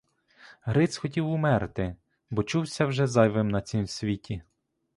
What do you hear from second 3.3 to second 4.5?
на цім світі.